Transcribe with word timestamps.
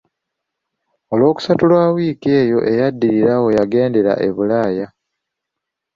Ku 1.07 1.13
Lwokusatu 1.19 1.63
lwa 1.71 1.85
wiiki 1.95 2.29
eyo 2.41 2.59
eyaddirira 2.71 3.33
we 3.43 3.49
yagendera 3.57 4.13
e 4.27 4.29
bulaaya. 4.35 4.87